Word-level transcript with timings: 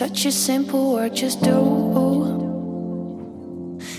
Such 0.00 0.24
a 0.24 0.32
simple 0.32 0.94
word, 0.94 1.14
just 1.14 1.42
do. 1.42 1.52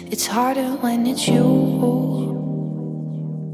It's 0.10 0.26
harder 0.26 0.70
when 0.82 1.06
it's 1.06 1.28
you. 1.28 2.32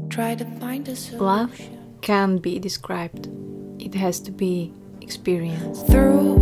Try 0.08 0.34
to 0.34 0.46
find 0.58 0.88
a 0.88 0.96
solution. 0.96 1.26
Love 1.26 1.60
can't 2.00 2.40
be 2.40 2.58
described. 2.58 3.28
It 3.78 3.94
has 3.96 4.18
to 4.20 4.30
be 4.30 4.72
experienced. 5.02 5.88
Through 5.88 6.40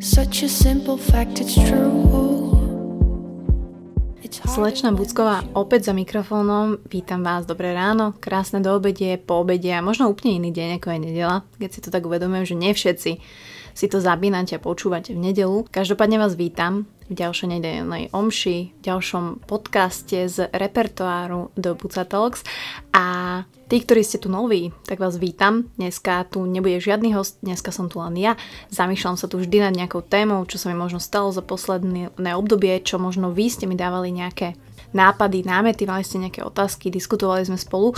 such 0.00 0.42
a 0.42 0.48
simple 0.48 0.96
fact, 0.96 1.38
it's 1.38 1.54
true. 1.54 2.41
Slečna 4.32 4.96
Bucková 4.96 5.44
opäť 5.52 5.92
za 5.92 5.94
mikrofónom. 5.94 6.80
Vítam 6.88 7.20
vás, 7.20 7.44
dobré 7.44 7.76
ráno, 7.76 8.16
krásne 8.16 8.64
do 8.64 8.72
obedie, 8.72 9.20
po 9.20 9.44
obede 9.44 9.68
a 9.68 9.84
možno 9.84 10.08
úplne 10.08 10.40
iný 10.40 10.56
deň 10.56 10.80
ako 10.80 10.88
je 10.88 11.00
nedela, 11.04 11.44
keď 11.60 11.68
si 11.68 11.80
to 11.84 11.92
tak 11.92 12.08
uvedomujem, 12.08 12.48
že 12.48 12.56
nie 12.56 12.72
všetci 12.72 13.12
si 13.76 13.86
to 13.92 14.00
zapínate 14.00 14.56
a 14.56 14.64
počúvate 14.64 15.12
v 15.12 15.20
nedelu. 15.20 15.68
Každopádne 15.68 16.16
vás 16.16 16.32
vítam 16.32 16.88
v 17.12 17.20
ďalšej 17.20 17.48
nedelnej 17.60 18.08
omši, 18.16 18.72
v 18.72 18.80
ďalšom 18.80 19.44
podcaste 19.44 20.32
z 20.32 20.48
repertoáru 20.48 21.52
do 21.52 21.76
Buca 21.76 22.08
Talks 22.08 22.40
a 22.96 23.04
tí, 23.68 23.84
ktorí 23.84 24.00
ste 24.00 24.16
tu 24.16 24.32
noví, 24.32 24.72
tak 24.88 24.96
vás 24.96 25.20
vítam. 25.20 25.68
Dneska 25.76 26.24
tu 26.32 26.48
nebude 26.48 26.80
žiadny 26.80 27.12
host, 27.12 27.36
dneska 27.44 27.68
som 27.68 27.92
tu 27.92 28.00
len 28.00 28.16
ja. 28.16 28.40
Zamýšľam 28.72 29.20
sa 29.20 29.28
tu 29.28 29.36
vždy 29.36 29.60
nad 29.60 29.76
nejakou 29.76 30.00
témou, 30.00 30.40
čo 30.48 30.56
sa 30.56 30.72
mi 30.72 30.76
možno 30.80 31.04
stalo 31.04 31.28
za 31.28 31.44
posledné 31.44 32.32
obdobie, 32.32 32.80
čo 32.80 32.96
možno 32.96 33.28
vy 33.28 33.52
ste 33.52 33.68
mi 33.68 33.76
dávali 33.76 34.08
nejaké 34.08 34.56
nápady, 34.96 35.44
námety, 35.44 35.84
mali 35.84 36.08
ste 36.08 36.16
nejaké 36.16 36.40
otázky, 36.40 36.88
diskutovali 36.88 37.44
sme 37.44 37.60
spolu. 37.60 37.92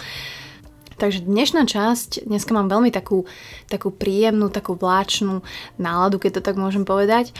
Takže 0.94 1.26
dnešná 1.26 1.66
časť, 1.66 2.22
dneska 2.22 2.54
mám 2.54 2.70
veľmi 2.70 2.94
takú, 2.94 3.26
takú 3.66 3.90
príjemnú, 3.90 4.46
takú 4.46 4.78
vláčnú 4.78 5.42
náladu, 5.74 6.22
keď 6.22 6.38
to 6.38 6.42
tak 6.46 6.54
môžem 6.54 6.86
povedať. 6.86 7.34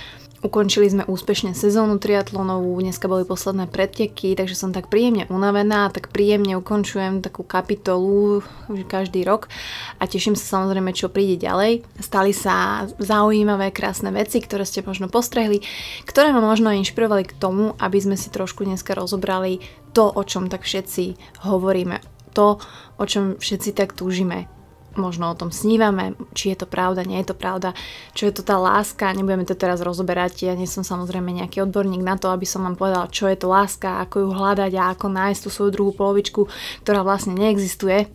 Ukončili 0.44 0.92
sme 0.92 1.08
úspešne 1.08 1.56
sezónu 1.56 1.96
triatlonovú, 1.96 2.76
dneska 2.76 3.08
boli 3.08 3.24
posledné 3.24 3.64
predteky, 3.64 4.36
takže 4.36 4.52
som 4.52 4.76
tak 4.76 4.92
príjemne 4.92 5.24
unavená, 5.32 5.88
tak 5.88 6.12
príjemne 6.12 6.60
ukončujem 6.60 7.24
takú 7.24 7.48
kapitolu 7.48 8.44
každý 8.84 9.24
rok 9.24 9.48
a 9.96 10.04
teším 10.04 10.36
sa 10.36 10.60
samozrejme, 10.60 10.92
čo 10.92 11.08
príde 11.08 11.40
ďalej. 11.40 11.88
Stali 11.96 12.36
sa 12.36 12.84
zaujímavé, 13.00 13.72
krásne 13.72 14.12
veci, 14.12 14.44
ktoré 14.44 14.68
ste 14.68 14.84
možno 14.84 15.08
postrehli, 15.08 15.64
ktoré 16.04 16.28
ma 16.36 16.44
možno 16.44 16.76
inšpirovali 16.76 17.24
k 17.24 17.40
tomu, 17.40 17.72
aby 17.80 17.96
sme 18.04 18.20
si 18.20 18.28
trošku 18.28 18.68
dneska 18.68 18.92
rozobrali 18.92 19.64
to, 19.96 20.12
o 20.12 20.22
čom 20.28 20.52
tak 20.52 20.68
všetci 20.68 21.16
hovoríme 21.48 22.04
to, 22.36 22.60
o 23.00 23.04
čom 23.08 23.40
všetci 23.40 23.72
tak 23.72 23.96
túžime. 23.96 24.53
Možno 24.94 25.26
o 25.26 25.38
tom 25.38 25.50
snívame, 25.50 26.14
či 26.38 26.54
je 26.54 26.62
to 26.62 26.66
pravda, 26.70 27.02
nie 27.02 27.18
je 27.18 27.34
to 27.34 27.36
pravda, 27.36 27.74
čo 28.14 28.30
je 28.30 28.34
to 28.38 28.46
tá 28.46 28.54
láska, 28.62 29.10
nebudeme 29.10 29.42
to 29.42 29.58
teraz 29.58 29.82
rozoberať, 29.82 30.46
ja 30.46 30.54
nie 30.54 30.70
som 30.70 30.86
samozrejme 30.86 31.34
nejaký 31.34 31.66
odborník 31.66 31.98
na 31.98 32.14
to, 32.14 32.30
aby 32.30 32.46
som 32.46 32.62
vám 32.62 32.78
povedala, 32.78 33.10
čo 33.10 33.26
je 33.26 33.34
to 33.34 33.50
láska, 33.50 34.06
ako 34.06 34.22
ju 34.22 34.28
hľadať 34.30 34.72
a 34.78 34.94
ako 34.94 35.06
nájsť 35.10 35.40
tú 35.42 35.48
svoju 35.50 35.70
druhú 35.74 35.92
polovičku, 35.98 36.46
ktorá 36.86 37.02
vlastne 37.02 37.34
neexistuje, 37.34 38.06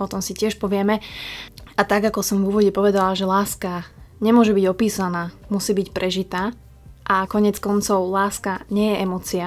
o 0.00 0.06
tom 0.08 0.24
si 0.24 0.32
tiež 0.32 0.56
povieme. 0.56 1.04
A 1.76 1.82
tak 1.84 2.08
ako 2.08 2.24
som 2.24 2.40
v 2.40 2.48
úvode 2.48 2.70
povedala, 2.72 3.12
že 3.12 3.28
láska 3.28 3.84
nemôže 4.24 4.56
byť 4.56 4.64
opísaná, 4.70 5.34
musí 5.52 5.76
byť 5.76 5.92
prežitá. 5.92 6.56
A 7.04 7.28
konec 7.28 7.60
koncov 7.60 8.08
láska 8.08 8.64
nie 8.72 8.96
je 8.96 9.00
emocia, 9.04 9.46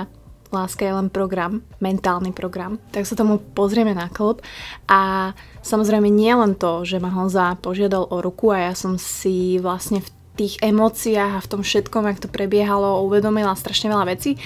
láska 0.52 0.86
je 0.86 0.94
len 0.94 1.08
program, 1.12 1.64
mentálny 1.84 2.32
program, 2.32 2.80
tak 2.92 3.08
sa 3.08 3.16
tomu 3.16 3.40
pozrieme 3.40 3.92
na 3.92 4.08
klub 4.08 4.42
a 4.88 5.32
samozrejme 5.64 6.08
nie 6.08 6.32
len 6.32 6.56
to, 6.56 6.88
že 6.88 7.02
ma 7.02 7.12
Honza 7.12 7.60
požiadal 7.60 8.08
o 8.08 8.18
ruku 8.24 8.52
a 8.52 8.72
ja 8.72 8.74
som 8.74 8.96
si 8.96 9.60
vlastne 9.60 10.00
v 10.00 10.10
tých 10.38 10.62
emóciách 10.62 11.34
a 11.34 11.44
v 11.44 11.50
tom 11.50 11.62
všetkom, 11.66 12.06
jak 12.06 12.22
to 12.22 12.30
prebiehalo, 12.30 13.02
uvedomila 13.10 13.58
strašne 13.58 13.90
veľa 13.90 14.06
vecí. 14.06 14.38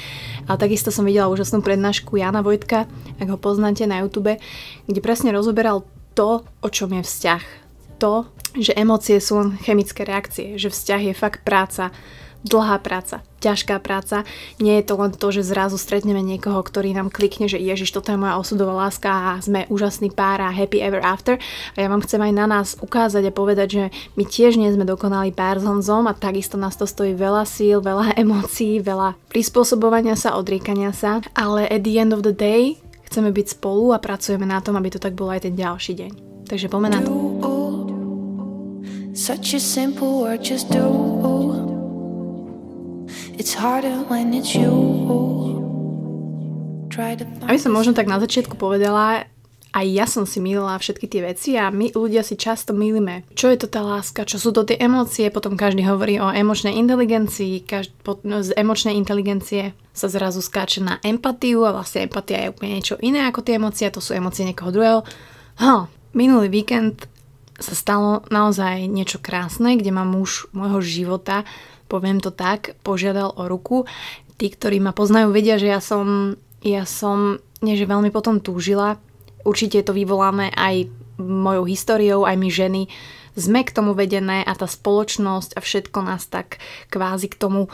Ale 0.47 0.55
takisto 0.55 0.87
som 0.87 1.03
videla 1.03 1.27
úžasnú 1.27 1.59
prednášku 1.59 2.15
Jana 2.15 2.39
Vojtka, 2.39 2.87
ak 3.19 3.27
ho 3.27 3.35
poznáte 3.35 3.83
na 3.83 3.99
YouTube, 3.99 4.39
kde 4.87 4.99
presne 5.03 5.35
rozoberal 5.35 5.83
to, 6.15 6.47
o 6.63 6.67
čom 6.71 6.95
je 6.95 7.03
vzťah. 7.03 7.43
To, 7.99 8.25
že 8.55 8.73
emócie 8.73 9.19
sú 9.19 9.37
len 9.37 9.59
chemické 9.59 10.07
reakcie, 10.07 10.55
že 10.55 10.71
vzťah 10.71 11.11
je 11.11 11.13
fakt 11.13 11.43
práca, 11.43 11.91
dlhá 12.41 12.81
práca, 12.81 13.21
ťažká 13.41 13.77
práca. 13.81 14.25
Nie 14.57 14.81
je 14.81 14.87
to 14.89 14.97
len 14.97 15.13
to, 15.13 15.27
že 15.29 15.45
zrazu 15.45 15.77
stretneme 15.77 16.21
niekoho, 16.25 16.57
ktorý 16.61 16.93
nám 16.93 17.13
klikne, 17.13 17.45
že 17.45 17.61
Ježiš, 17.61 17.93
toto 17.93 18.09
je 18.13 18.17
moja 18.17 18.37
osudová 18.37 18.87
láska 18.87 19.09
a 19.09 19.29
sme 19.41 19.69
úžasný 19.69 20.09
pár 20.13 20.41
a 20.41 20.49
happy 20.49 20.81
ever 20.81 21.01
after. 21.01 21.37
A 21.77 21.85
ja 21.85 21.87
vám 21.89 22.01
chcem 22.01 22.21
aj 22.21 22.33
na 22.33 22.45
nás 22.49 22.67
ukázať 22.81 23.29
a 23.29 23.35
povedať, 23.35 23.67
že 23.69 23.83
my 24.17 24.23
tiež 24.25 24.57
nie 24.57 24.73
sme 24.73 24.85
dokonalý 24.85 25.33
pár 25.33 25.61
s 25.61 25.65
Honzom 25.65 26.09
a 26.09 26.17
takisto 26.17 26.57
nás 26.57 26.77
to 26.77 26.89
stojí 26.89 27.13
veľa 27.13 27.45
síl, 27.45 27.81
veľa 27.81 28.15
emócií, 28.23 28.81
veľa 28.81 29.17
prispôsobovania 29.29 30.17
sa, 30.17 30.37
odriekania 30.37 30.93
sa. 30.93 31.21
Ale 31.37 31.69
at 31.69 31.85
the 31.85 32.01
end 32.01 32.13
of 32.13 32.25
the 32.25 32.33
day 32.33 32.81
chceme 33.11 33.29
byť 33.29 33.59
spolu 33.59 33.93
a 33.93 34.01
pracujeme 34.01 34.47
na 34.47 34.63
tom, 34.63 34.79
aby 34.79 34.89
to 34.89 34.99
tak 35.03 35.13
bolo 35.13 35.35
aj 35.35 35.45
ten 35.45 35.53
ďalší 35.53 35.93
deň. 35.99 36.11
Takže 36.47 36.67
poďme 36.71 36.89
na 36.89 36.99
to. 37.03 37.11
Such 39.13 39.53
a 39.53 39.59
simple 39.59 40.23
word, 40.23 40.41
just 40.41 40.71
do. 40.71 40.87
It's 41.19 41.40
Aby 47.47 47.59
som 47.59 47.71
možno 47.73 47.95
tak 47.95 48.05
na 48.05 48.19
začiatku 48.19 48.59
povedala, 48.59 49.25
aj 49.71 49.85
ja 49.87 50.03
som 50.03 50.27
si 50.27 50.43
mýlila 50.43 50.75
všetky 50.75 51.07
tie 51.07 51.21
veci 51.23 51.55
a 51.55 51.71
my 51.71 51.95
ľudia 51.95 52.27
si 52.27 52.35
často 52.35 52.75
mýlime. 52.75 53.23
Čo 53.31 53.47
je 53.55 53.57
to 53.63 53.67
tá 53.71 53.79
láska, 53.79 54.27
čo 54.27 54.35
sú 54.35 54.51
to 54.51 54.67
tie 54.67 54.75
emócie, 54.75 55.31
potom 55.31 55.55
každý 55.55 55.87
hovorí 55.87 56.19
o 56.19 56.27
emočnej 56.27 56.75
inteligencii, 56.75 57.63
každý, 57.63 57.95
no, 58.27 58.43
z 58.43 58.51
emočnej 58.59 58.99
inteligencie 58.99 59.71
sa 59.95 60.11
zrazu 60.11 60.43
skáče 60.43 60.83
na 60.83 60.99
empatiu 61.07 61.63
a 61.63 61.71
vlastne 61.71 62.03
empatia 62.03 62.47
je 62.47 62.51
úplne 62.51 62.71
niečo 62.77 62.99
iné 62.99 63.23
ako 63.31 63.47
tie 63.47 63.55
emócie, 63.55 63.87
to 63.87 64.03
sú 64.03 64.11
emócie 64.11 64.43
niekoho 64.43 64.75
druhého. 64.75 64.99
Ha, 65.63 65.87
minulý 66.11 66.51
víkend 66.51 67.07
sa 67.61 67.77
stalo 67.77 68.27
naozaj 68.27 68.91
niečo 68.91 69.23
krásne, 69.23 69.79
kde 69.79 69.95
ma 69.95 70.03
muž 70.03 70.51
môjho 70.51 70.83
života 70.83 71.47
poviem 71.91 72.23
to 72.23 72.31
tak, 72.31 72.79
požiadal 72.87 73.35
o 73.35 73.51
ruku. 73.51 73.83
Tí, 74.39 74.47
ktorí 74.47 74.79
ma 74.79 74.95
poznajú, 74.95 75.35
vedia, 75.35 75.59
že 75.59 75.67
ja 75.67 75.83
som, 75.83 76.39
ja 76.63 76.87
som 76.87 77.43
nie 77.59 77.75
že 77.75 77.85
veľmi 77.85 78.09
potom 78.09 78.39
túžila. 78.39 78.97
Určite 79.43 79.83
to 79.83 79.91
vyvoláme 79.91 80.49
aj 80.55 80.87
mojou 81.21 81.67
históriou, 81.67 82.23
aj 82.25 82.35
my 82.39 82.49
ženy 82.49 82.83
sme 83.37 83.63
k 83.63 83.71
tomu 83.71 83.95
vedené 83.95 84.43
a 84.43 84.53
tá 84.57 84.67
spoločnosť 84.67 85.55
a 85.55 85.59
všetko 85.63 85.99
nás 86.03 86.27
tak 86.27 86.59
kvázi 86.91 87.31
k 87.31 87.39
tomu 87.39 87.71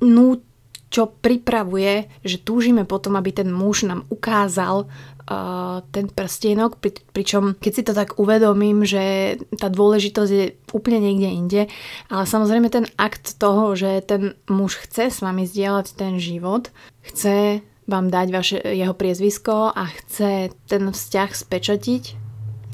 nú, 0.00 0.40
čo 0.86 1.10
pripravuje, 1.10 2.06
že 2.22 2.38
túžime 2.38 2.86
potom, 2.86 3.18
aby 3.18 3.34
ten 3.34 3.50
muž 3.50 3.84
nám 3.84 4.06
ukázal 4.06 4.86
uh, 4.86 5.82
ten 5.90 6.06
prstienok, 6.06 6.78
pri, 6.78 6.94
pričom 7.10 7.58
keď 7.58 7.72
si 7.74 7.82
to 7.82 7.92
tak 7.92 8.16
uvedomím, 8.22 8.86
že 8.86 9.36
tá 9.58 9.66
dôležitosť 9.66 10.30
je 10.30 10.46
úplne 10.70 11.02
niekde 11.02 11.28
inde, 11.30 11.62
ale 12.06 12.24
samozrejme 12.24 12.70
ten 12.70 12.86
akt 12.94 13.34
toho, 13.36 13.74
že 13.74 14.06
ten 14.06 14.38
muž 14.46 14.78
chce 14.86 15.10
s 15.10 15.18
vami 15.20 15.42
zdieľať 15.44 15.86
ten 15.98 16.22
život, 16.22 16.70
chce 17.02 17.66
vám 17.86 18.10
dať 18.10 18.26
vaše, 18.34 18.58
jeho 18.62 18.94
priezvisko 18.94 19.70
a 19.74 19.86
chce 19.90 20.50
ten 20.66 20.90
vzťah 20.90 21.30
spečatiť, 21.34 22.04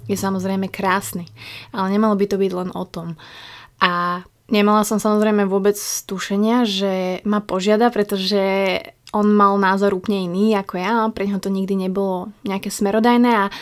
je 0.08 0.16
samozrejme 0.16 0.72
krásny. 0.72 1.28
Ale 1.70 1.92
nemalo 1.92 2.16
by 2.16 2.26
to 2.26 2.36
byť 2.40 2.52
len 2.52 2.70
o 2.72 2.84
tom. 2.88 3.14
A 3.80 4.24
nemala 4.52 4.84
som 4.84 5.00
samozrejme 5.00 5.48
vôbec 5.48 5.74
tušenia, 5.80 6.68
že 6.68 7.24
ma 7.24 7.40
požiada, 7.40 7.88
pretože 7.88 8.78
on 9.12 9.28
mal 9.32 9.56
názor 9.60 9.96
úplne 9.96 10.24
iný 10.28 10.56
ako 10.56 10.74
ja, 10.76 11.08
pre 11.12 11.28
neho 11.28 11.40
to 11.40 11.52
nikdy 11.52 11.76
nebolo 11.76 12.32
nejaké 12.44 12.72
smerodajné 12.72 13.30
a 13.32 13.44
e, 13.48 13.52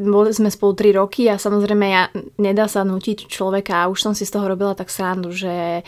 boli 0.00 0.32
sme 0.32 0.48
spolu 0.48 0.72
3 0.72 1.00
roky 1.00 1.28
a 1.28 1.36
samozrejme 1.36 1.86
ja, 1.88 2.08
nedá 2.40 2.64
sa 2.68 2.84
nutiť 2.84 3.28
človeka 3.28 3.84
a 3.84 3.90
už 3.92 4.00
som 4.00 4.12
si 4.16 4.24
z 4.24 4.32
toho 4.32 4.48
robila 4.48 4.72
tak 4.72 4.88
srandu, 4.88 5.32
že 5.32 5.84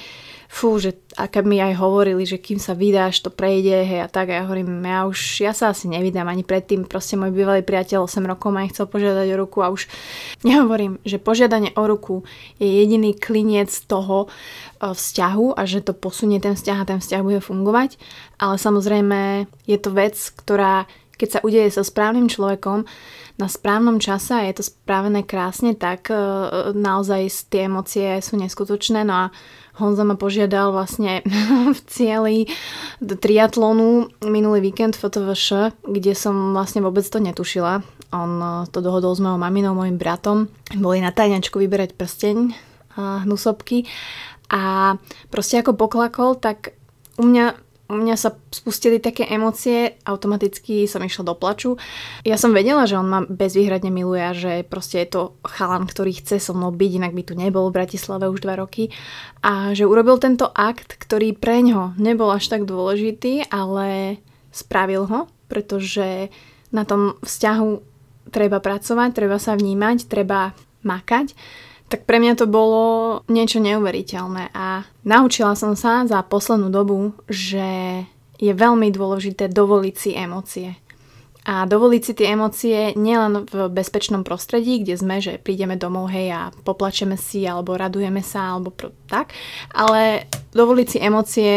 fú, 0.47 0.79
že 0.79 0.97
aké 1.19 1.43
mi 1.43 1.59
aj 1.59 1.79
hovorili, 1.79 2.23
že 2.23 2.39
kým 2.39 2.63
sa 2.63 2.73
vydáš, 2.73 3.23
to 3.25 3.31
prejde, 3.35 3.83
hej 3.83 4.01
a 4.05 4.09
tak 4.09 4.31
a 4.31 4.41
ja 4.41 4.43
hovorím, 4.47 4.85
ja 4.85 5.09
už, 5.09 5.19
ja 5.43 5.53
sa 5.53 5.75
asi 5.75 5.91
nevydám 5.91 6.27
ani 6.29 6.47
predtým, 6.47 6.87
proste 6.87 7.19
môj 7.19 7.35
bývalý 7.35 7.67
priateľ 7.67 8.07
8 8.07 8.23
rokov 8.25 8.49
ma 8.55 8.67
chcel 8.71 8.87
požiadať 8.87 9.27
o 9.35 9.41
ruku 9.41 9.59
a 9.65 9.73
už 9.73 9.91
nehovorím, 10.49 11.03
že 11.03 11.23
požiadanie 11.23 11.75
o 11.75 11.85
ruku 11.85 12.23
je 12.63 12.69
jediný 12.69 13.17
kliniec 13.17 13.73
toho 13.87 14.27
e, 14.27 14.93
vzťahu 14.95 15.57
a 15.57 15.63
že 15.67 15.83
to 15.83 15.93
posunie 15.97 16.39
ten 16.39 16.55
vzťah 16.55 16.79
a 16.83 16.89
ten 16.89 16.99
vzťah 17.03 17.23
bude 17.27 17.41
fungovať, 17.43 17.99
ale 18.39 18.55
samozrejme 18.61 19.51
je 19.67 19.79
to 19.81 19.91
vec, 19.93 20.15
ktorá 20.15 20.87
keď 21.17 21.29
sa 21.29 21.41
udeje 21.45 21.69
so 21.73 21.83
správnym 21.83 22.29
človekom 22.29 22.85
na 23.37 23.47
správnom 23.53 24.01
čase 24.01 24.33
a 24.33 24.49
je 24.49 24.61
to 24.61 24.65
správené 24.65 25.21
krásne, 25.21 25.77
tak 25.77 26.09
e, 26.09 26.17
naozaj 26.73 27.53
tie 27.53 27.69
emócie 27.69 28.17
sú 28.25 28.41
neskutočné. 28.41 29.05
No 29.05 29.29
a 29.29 29.35
Honza 29.77 30.09
ma 30.09 30.17
požiadal 30.17 30.73
vlastne 30.73 31.21
v 31.77 31.81
cieli 31.85 32.37
triatlonu 33.05 34.09
minulý 34.25 34.73
víkend 34.73 34.97
FTVŠ, 34.97 35.77
kde 35.85 36.13
som 36.17 36.57
vlastne 36.57 36.81
vôbec 36.81 37.05
to 37.05 37.21
netušila. 37.21 37.85
On 38.17 38.33
eh, 38.41 38.53
to 38.73 38.81
dohodol 38.81 39.13
s 39.13 39.21
mojou 39.21 39.37
maminou, 39.37 39.77
mojim 39.77 40.01
bratom. 40.01 40.49
Boli 40.73 41.05
na 41.05 41.13
tajňačku 41.13 41.61
vyberať 41.61 41.93
prsteň 41.93 42.67
hnusobky 42.97 43.85
A 44.49 44.95
proste 45.29 45.61
ako 45.61 45.77
poklakol, 45.77 46.39
tak 46.39 46.73
u 47.21 47.29
mňa 47.29 47.66
u 47.87 47.95
mňa 47.95 48.17
sa 48.19 48.35
spustili 48.51 48.99
také 48.99 49.31
emócie, 49.31 49.95
automaticky 50.03 50.91
som 50.91 51.03
išla 51.07 51.31
do 51.31 51.35
plaču. 51.39 51.79
Ja 52.27 52.35
som 52.35 52.51
vedela, 52.51 52.83
že 52.91 52.99
on 52.99 53.07
ma 53.07 53.21
bezvýhradne 53.23 53.95
miluje 53.95 54.23
a 54.23 54.35
že 54.35 54.67
proste 54.67 55.07
je 55.07 55.09
to 55.15 55.23
chalan, 55.47 55.87
ktorý 55.87 56.19
chce 56.19 56.43
so 56.43 56.51
mnou 56.51 56.75
byť, 56.75 56.93
inak 56.99 57.15
by 57.15 57.23
tu 57.23 57.35
nebol 57.39 57.71
v 57.71 57.77
Bratislave 57.79 58.27
už 58.27 58.43
dva 58.43 58.59
roky. 58.59 58.91
A 59.47 59.71
že 59.71 59.87
urobil 59.87 60.19
tento 60.19 60.51
akt, 60.51 60.99
ktorý 60.99 61.39
pre 61.39 61.63
ňo 61.63 61.95
nebol 61.95 62.31
až 62.35 62.51
tak 62.51 62.67
dôležitý, 62.67 63.47
ale 63.55 64.19
spravil 64.51 65.07
ho, 65.07 65.21
pretože 65.47 66.35
na 66.75 66.83
tom 66.83 67.15
vzťahu 67.23 67.71
treba 68.35 68.59
pracovať, 68.59 69.11
treba 69.15 69.39
sa 69.39 69.55
vnímať, 69.55 70.11
treba 70.11 70.59
makať 70.83 71.39
tak 71.87 72.03
pre 72.03 72.19
mňa 72.19 72.35
to 72.35 72.47
bolo 72.51 73.23
niečo 73.31 73.63
neuveriteľné 73.63 74.51
a 74.51 74.83
naučila 75.07 75.55
som 75.55 75.79
sa 75.79 76.03
za 76.03 76.19
poslednú 76.27 76.71
dobu, 76.71 77.15
že 77.31 78.03
je 78.37 78.53
veľmi 78.53 78.91
dôležité 78.91 79.49
dovoliť 79.49 79.95
si 79.95 80.11
emócie. 80.13 80.71
A 81.47 81.63
dovoliť 81.63 82.03
si 82.03 82.13
tie 82.19 82.35
emócie 82.35 82.91
nielen 82.99 83.47
v 83.47 83.71
bezpečnom 83.71 84.27
prostredí, 84.27 84.83
kde 84.83 84.99
sme, 84.99 85.23
že 85.23 85.39
prídeme 85.39 85.79
domov, 85.79 86.11
hej, 86.11 86.35
a 86.35 86.51
poplačeme 86.51 87.15
si, 87.15 87.47
alebo 87.47 87.79
radujeme 87.79 88.19
sa, 88.19 88.59
alebo 88.59 88.75
pro, 88.75 88.91
tak, 89.07 89.31
ale 89.71 90.27
dovoliť 90.51 90.87
si 90.91 90.99
emócie 90.99 91.53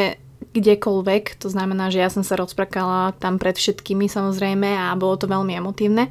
kdekoľvek, 0.50 1.38
to 1.38 1.48
znamená, 1.48 1.94
že 1.94 2.02
ja 2.02 2.10
som 2.10 2.26
sa 2.26 2.34
rozprakala 2.34 3.14
tam 3.22 3.38
pred 3.38 3.54
všetkými 3.54 4.10
samozrejme 4.10 4.66
a 4.66 4.98
bolo 4.98 5.14
to 5.16 5.30
veľmi 5.30 5.54
emotívne. 5.54 6.10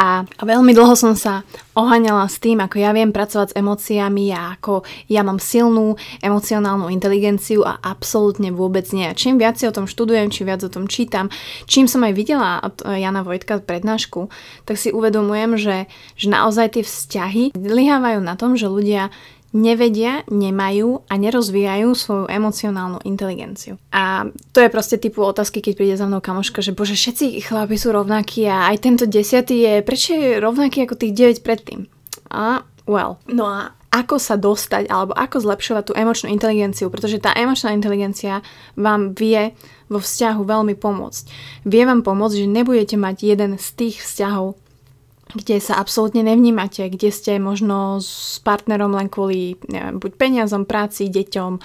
A, 0.00 0.24
a 0.24 0.42
veľmi 0.48 0.72
dlho 0.72 0.96
som 0.96 1.12
sa 1.12 1.44
oháňala 1.76 2.24
s 2.24 2.40
tým, 2.40 2.56
ako 2.64 2.80
ja 2.80 2.90
viem 2.96 3.12
pracovať 3.12 3.52
s 3.52 3.58
emóciami 3.60 4.32
a 4.32 4.56
ako 4.56 4.80
ja 5.12 5.20
mám 5.20 5.36
silnú 5.36 6.00
emocionálnu 6.24 6.88
inteligenciu 6.88 7.60
a 7.68 7.76
absolútne 7.84 8.48
vôbec 8.48 8.88
nie. 8.96 9.04
A 9.04 9.12
čím 9.12 9.36
viac 9.36 9.60
si 9.60 9.68
o 9.68 9.76
tom 9.76 9.84
študujem, 9.84 10.32
čím 10.32 10.48
viac 10.48 10.64
o 10.64 10.72
tom 10.72 10.88
čítam, 10.88 11.28
čím 11.68 11.84
som 11.84 12.00
aj 12.00 12.16
videla 12.16 12.64
od 12.64 12.80
Jana 12.80 13.20
Vojtka 13.20 13.60
prednášku, 13.60 14.32
tak 14.64 14.80
si 14.80 14.88
uvedomujem, 14.88 15.60
že, 15.60 15.76
že 16.16 16.32
naozaj 16.32 16.80
tie 16.80 16.84
vzťahy 16.86 17.52
zlyhávajú 17.52 18.24
na 18.24 18.40
tom, 18.40 18.56
že 18.56 18.72
ľudia 18.72 19.12
nevedia, 19.50 20.22
nemajú 20.30 21.02
a 21.10 21.14
nerozvíjajú 21.18 21.88
svoju 21.94 22.24
emocionálnu 22.30 23.02
inteligenciu. 23.02 23.76
A 23.90 24.30
to 24.54 24.62
je 24.62 24.70
proste 24.70 25.02
typu 25.02 25.26
otázky, 25.26 25.58
keď 25.58 25.72
príde 25.74 25.94
za 25.98 26.06
mnou 26.06 26.22
kamoška, 26.22 26.62
že 26.62 26.74
bože, 26.74 26.94
všetci 26.94 27.42
chlapi 27.42 27.74
sú 27.74 27.90
rovnakí 27.90 28.46
a 28.46 28.70
aj 28.70 28.76
tento 28.78 29.04
desiatý 29.10 29.66
je, 29.66 29.74
prečo 29.82 30.14
je 30.14 30.38
rovnaký 30.38 30.86
ako 30.86 30.94
tých 30.94 31.42
9 31.42 31.46
predtým? 31.46 31.90
A 32.30 32.62
well. 32.86 33.18
No 33.26 33.50
a 33.50 33.74
ako 33.90 34.22
sa 34.22 34.38
dostať 34.38 34.86
alebo 34.86 35.10
ako 35.18 35.42
zlepšovať 35.42 35.82
tú 35.90 35.92
emočnú 35.98 36.30
inteligenciu, 36.30 36.86
pretože 36.94 37.18
tá 37.18 37.34
emočná 37.34 37.74
inteligencia 37.74 38.38
vám 38.78 39.18
vie 39.18 39.50
vo 39.90 39.98
vzťahu 39.98 40.46
veľmi 40.46 40.78
pomôcť. 40.78 41.22
Vie 41.66 41.82
vám 41.82 42.06
pomôcť, 42.06 42.46
že 42.46 42.46
nebudete 42.46 42.94
mať 42.94 43.16
jeden 43.26 43.58
z 43.58 43.66
tých 43.74 43.98
vzťahov, 43.98 44.54
kde 45.34 45.62
sa 45.62 45.78
absolútne 45.78 46.24
nevnímate, 46.26 46.90
kde 46.90 47.10
ste 47.10 47.38
možno 47.38 48.02
s 48.02 48.38
partnerom 48.42 48.94
len 48.94 49.06
kvôli 49.06 49.58
neviem, 49.70 49.98
buď 50.00 50.12
peniazom, 50.18 50.66
práci, 50.66 51.10
deťom, 51.10 51.52
e, 51.56 51.60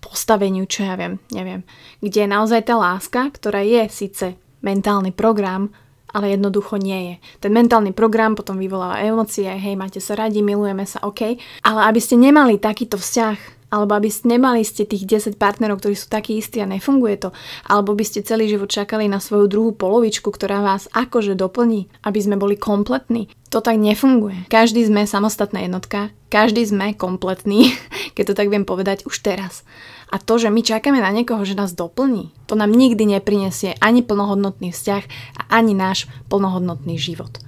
postaveniu, 0.00 0.64
čo 0.66 0.86
ja 0.86 0.94
viem, 0.96 1.20
neviem. 1.32 1.62
Kde 2.00 2.26
je 2.26 2.28
naozaj 2.30 2.68
tá 2.68 2.74
láska, 2.76 3.28
ktorá 3.32 3.60
je 3.62 3.88
síce 3.92 4.26
mentálny 4.62 5.10
program, 5.12 5.74
ale 6.12 6.36
jednoducho 6.36 6.76
nie 6.76 7.00
je. 7.08 7.14
Ten 7.48 7.52
mentálny 7.56 7.96
program 7.96 8.36
potom 8.36 8.60
vyvoláva 8.60 9.00
emócie, 9.00 9.48
hej, 9.48 9.74
máte 9.80 9.98
sa 9.98 10.12
radi, 10.12 10.44
milujeme 10.44 10.84
sa, 10.84 11.00
OK, 11.02 11.40
ale 11.64 11.80
aby 11.88 12.00
ste 12.00 12.20
nemali 12.20 12.60
takýto 12.60 13.00
vzťah, 13.00 13.61
alebo 13.72 13.96
aby 13.96 14.12
ste 14.12 14.36
nemali 14.36 14.60
ste 14.60 14.84
tých 14.84 15.08
10 15.32 15.40
partnerov, 15.40 15.80
ktorí 15.80 15.96
sú 15.96 16.12
takí 16.12 16.36
istí 16.36 16.60
a 16.60 16.68
nefunguje 16.68 17.16
to, 17.16 17.32
alebo 17.64 17.96
by 17.96 18.04
ste 18.04 18.20
celý 18.20 18.52
život 18.52 18.68
čakali 18.68 19.08
na 19.08 19.16
svoju 19.16 19.48
druhú 19.48 19.72
polovičku, 19.72 20.28
ktorá 20.28 20.60
vás 20.60 20.92
akože 20.92 21.32
doplní, 21.32 21.88
aby 22.04 22.18
sme 22.20 22.36
boli 22.36 22.60
kompletní. 22.60 23.32
To 23.48 23.64
tak 23.64 23.80
nefunguje. 23.80 24.52
Každý 24.52 24.84
sme 24.84 25.08
samostatná 25.08 25.64
jednotka, 25.64 26.12
každý 26.28 26.68
sme 26.68 26.92
kompletný, 26.92 27.72
keď 28.14 28.24
to 28.32 28.34
tak 28.36 28.52
viem 28.52 28.68
povedať 28.68 29.08
už 29.08 29.24
teraz. 29.24 29.64
A 30.12 30.20
to, 30.20 30.36
že 30.36 30.52
my 30.52 30.60
čakáme 30.60 31.00
na 31.00 31.08
niekoho, 31.08 31.40
že 31.48 31.56
nás 31.56 31.72
doplní, 31.72 32.36
to 32.44 32.52
nám 32.52 32.68
nikdy 32.68 33.08
neprinesie 33.08 33.72
ani 33.80 34.04
plnohodnotný 34.04 34.68
vzťah 34.68 35.02
a 35.40 35.42
ani 35.56 35.72
náš 35.72 36.04
plnohodnotný 36.28 37.00
život. 37.00 37.40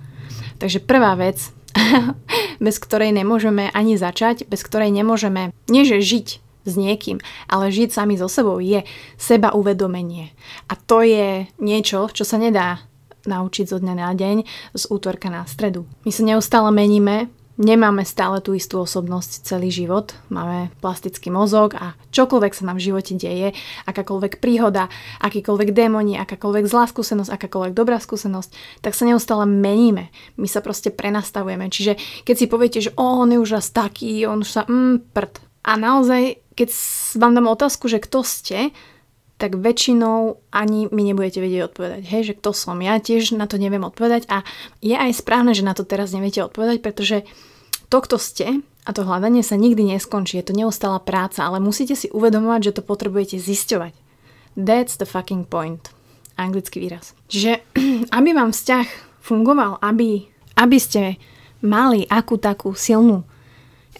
Takže 0.57 0.81
prvá 0.81 1.13
vec, 1.13 1.53
bez 2.65 2.77
ktorej 2.79 3.11
nemôžeme 3.13 3.71
ani 3.75 3.99
začať, 3.99 4.47
bez 4.47 4.63
ktorej 4.63 4.95
nemôžeme, 4.95 5.51
nie 5.69 5.83
že 5.85 6.01
žiť 6.01 6.29
s 6.65 6.73
niekým, 6.81 7.21
ale 7.47 7.75
žiť 7.75 7.93
sami 7.93 8.17
so 8.17 8.27
sebou 8.27 8.57
je 8.59 8.83
seba 9.21 9.53
uvedomenie. 9.53 10.33
A 10.73 10.75
to 10.75 11.05
je 11.05 11.45
niečo, 11.61 12.09
čo 12.09 12.25
sa 12.25 12.41
nedá 12.41 12.81
naučiť 13.25 13.69
zo 13.69 13.81
dňa 13.81 13.95
na 13.97 14.11
deň, 14.13 14.37
z 14.77 14.85
útorka 14.93 15.33
na 15.33 15.45
stredu. 15.49 15.89
My 16.05 16.13
sa 16.13 16.25
neustále 16.25 16.69
meníme, 16.73 17.29
Nemáme 17.55 18.03
stále 18.03 18.43
tú 18.43 18.51
istú 18.59 18.83
osobnosť 18.83 19.47
celý 19.47 19.71
život, 19.71 20.19
máme 20.27 20.75
plastický 20.83 21.31
mozog 21.31 21.79
a 21.79 21.95
čokoľvek 22.11 22.51
sa 22.51 22.67
nám 22.67 22.83
v 22.83 22.87
živote 22.91 23.15
deje, 23.15 23.55
akákoľvek 23.87 24.43
príhoda, 24.43 24.91
akýkoľvek 25.23 25.71
démoni, 25.71 26.19
akákoľvek 26.19 26.67
zlá 26.67 26.91
skúsenosť, 26.91 27.31
akákoľvek 27.31 27.79
dobrá 27.79 28.03
skúsenosť, 28.03 28.83
tak 28.83 28.99
sa 28.99 29.07
neustále 29.07 29.47
meníme. 29.47 30.11
My 30.35 30.51
sa 30.51 30.67
proste 30.67 30.91
prenastavujeme. 30.91 31.71
Čiže 31.71 31.95
keď 32.27 32.35
si 32.35 32.51
poviete, 32.51 32.79
že 32.83 32.91
oh, 32.99 33.23
on 33.23 33.31
je 33.31 33.39
už 33.39 33.55
raz 33.55 33.71
taký, 33.71 34.27
on 34.27 34.43
už 34.43 34.51
sa 34.51 34.63
mm, 34.67 35.15
prd. 35.15 35.39
A 35.63 35.79
naozaj, 35.79 36.43
keď 36.59 36.75
vám 37.23 37.39
dám 37.39 37.55
otázku, 37.55 37.87
že 37.87 38.03
kto 38.03 38.27
ste, 38.27 38.75
tak 39.35 39.59
väčšinou 39.59 40.39
ani 40.55 40.87
mi 40.95 41.03
nebudete 41.03 41.43
vedieť 41.43 41.75
odpovedať. 41.75 42.03
Hej, 42.07 42.23
že 42.33 42.37
kto 42.39 42.51
som 42.55 42.79
ja, 42.79 43.03
tiež 43.03 43.35
na 43.35 43.51
to 43.51 43.59
neviem 43.59 43.83
odpovedať 43.83 44.31
a 44.31 44.47
je 44.79 44.95
aj 44.95 45.11
správne, 45.19 45.53
že 45.53 45.67
na 45.67 45.75
to 45.75 45.83
teraz 45.83 46.15
neviete 46.15 46.47
odpovedať, 46.47 46.79
pretože 46.81 47.27
to, 47.91 47.99
kto 47.99 48.17
ste 48.17 48.47
a 48.85 48.91
to 48.95 49.03
hľadanie 49.03 49.43
sa 49.43 49.59
nikdy 49.59 49.97
neskončí, 49.97 50.39
je 50.39 50.47
to 50.47 50.55
neustála 50.55 51.03
práca, 51.03 51.43
ale 51.43 51.59
musíte 51.59 51.99
si 51.99 52.07
uvedomovať, 52.15 52.61
že 52.71 52.75
to 52.79 52.83
potrebujete 52.87 53.37
zisťovať. 53.43 53.93
That's 54.55 54.95
the 54.95 55.09
fucking 55.09 55.51
point. 55.51 55.91
Anglický 56.39 56.79
výraz. 56.79 57.19
Čiže 57.27 57.65
aby 58.17 58.31
vám 58.31 58.55
vzťah 58.55 58.87
fungoval, 59.19 59.83
aby, 59.83 60.31
aby 60.55 60.79
ste 60.79 61.19
mali 61.65 62.07
akú 62.07 62.39
takú 62.39 62.77
silnú 62.77 63.27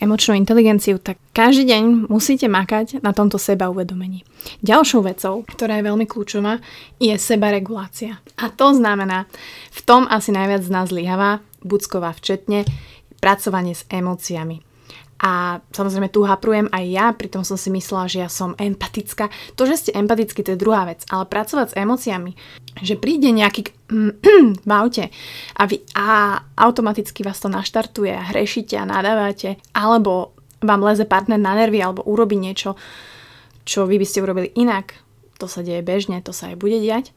emočnú 0.05 0.37
inteligenciu, 0.37 1.01
tak 1.01 1.17
každý 1.33 1.73
deň 1.73 2.13
musíte 2.13 2.45
makať 2.45 3.01
na 3.01 3.17
tomto 3.17 3.41
seba 3.41 3.73
uvedomení. 3.73 4.23
Ďalšou 4.61 5.01
vecou, 5.09 5.41
ktorá 5.49 5.81
je 5.81 5.89
veľmi 5.89 6.05
kľúčová, 6.05 6.61
je 7.01 7.17
sebaregulácia. 7.17 8.21
A 8.37 8.53
to 8.53 8.77
znamená, 8.77 9.25
v 9.73 9.81
tom 9.83 10.05
asi 10.07 10.31
najviac 10.31 10.63
z 10.63 10.71
nás 10.71 10.93
zlyháva, 10.93 11.41
Bucková 11.65 12.13
včetne, 12.13 12.69
pracovanie 13.25 13.73
s 13.73 13.89
emóciami. 13.89 14.74
A 15.25 15.65
samozrejme 15.73 16.13
tu 16.13 16.21
haprujem 16.29 16.69
aj 16.69 16.85
ja, 16.85 17.07
pritom 17.17 17.49
som 17.49 17.57
si 17.57 17.73
myslela, 17.73 18.13
že 18.13 18.21
ja 18.21 18.29
som 18.29 18.53
empatická. 18.61 19.33
To, 19.57 19.65
že 19.65 19.81
ste 19.81 19.97
empatickí, 19.97 20.45
to 20.45 20.53
je 20.53 20.61
druhá 20.61 20.85
vec, 20.85 21.01
ale 21.09 21.25
pracovať 21.25 21.73
s 21.73 21.79
emóciami, 21.81 22.37
že 22.85 23.01
príde 23.01 23.33
nejaký 23.33 23.73
v 24.69 24.73
aute 24.73 25.09
a, 25.57 25.63
vy, 25.65 25.81
a 25.97 26.37
automaticky 26.61 27.25
vás 27.25 27.41
to 27.41 27.49
naštartuje 27.49 28.13
a 28.13 28.29
hrešite 28.37 28.77
a 28.77 28.85
nadávate, 28.85 29.57
alebo 29.73 30.37
vám 30.61 30.85
leze 30.85 31.09
partner 31.09 31.41
na 31.41 31.57
nervy 31.57 31.81
alebo 31.81 32.05
urobí 32.05 32.37
niečo, 32.37 32.77
čo 33.65 33.89
vy 33.89 33.97
by 33.97 34.05
ste 34.05 34.21
urobili 34.21 34.53
inak, 34.61 34.93
to 35.41 35.49
sa 35.49 35.65
deje 35.65 35.81
bežne, 35.81 36.21
to 36.21 36.37
sa 36.37 36.53
aj 36.53 36.61
bude 36.61 36.77
diať, 36.85 37.17